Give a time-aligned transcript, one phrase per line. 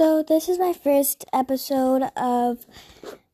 [0.00, 2.64] So, this is my first episode of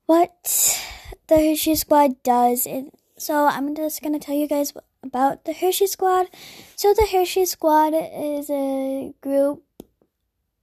[0.07, 0.83] what
[1.29, 2.67] the Hershey Squad does.
[3.17, 6.27] So, I'm just going to tell you guys about the Hershey Squad.
[6.75, 9.63] So, the Hershey Squad is a group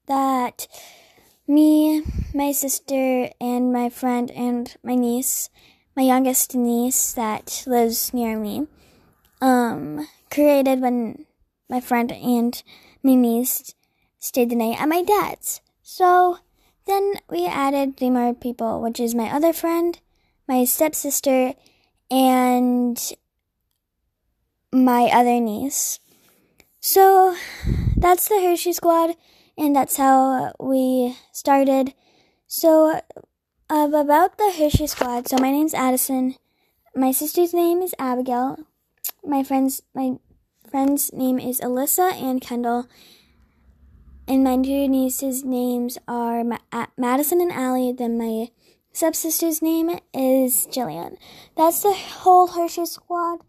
[0.08, 0.68] that
[1.48, 5.50] me, my sister, and my friend, and my niece,
[5.96, 8.68] my youngest niece that lives near me,
[9.40, 11.26] um, created when
[11.70, 12.62] my friend and
[13.02, 13.74] my niece
[14.20, 15.62] stayed the night at my dad's.
[15.84, 16.40] So
[16.88, 20.00] then we added three more people, which is my other friend,
[20.48, 21.54] my stepsister,
[22.10, 22.98] and
[24.72, 26.00] my other niece.
[26.80, 27.36] So
[27.98, 29.16] that's the Hershey Squad,
[29.58, 31.94] and that's how we started.
[32.48, 33.02] So,
[33.70, 36.36] uh, about the Hershey Squad, so my name's Addison.
[36.96, 38.60] My sister's name is Abigail.
[39.24, 40.18] My friend's my
[40.70, 42.88] friend's name is Alyssa and Kendall,
[44.28, 47.92] and my two nieces' names are Ma- uh, Madison and Allie.
[47.92, 48.50] Then my
[48.92, 51.18] stepsister's name is Jillian.
[51.58, 53.40] That's the whole Hershey squad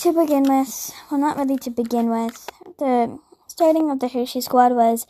[0.00, 0.92] to begin with.
[1.10, 2.48] Well, not really to begin with.
[2.78, 5.06] The starting of the Hershey squad was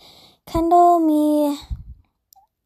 [0.47, 1.59] Kendall, me,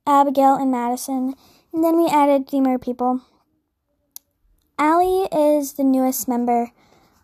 [0.07, 1.35] Abigail, and Madison.
[1.73, 3.23] And then we added three more people.
[4.79, 6.71] Allie is the newest member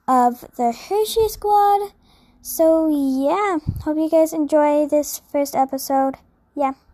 [0.08, 1.92] of the Hershey squad.
[2.46, 6.16] So, yeah, hope you guys enjoy this first episode.
[6.54, 6.74] Yeah.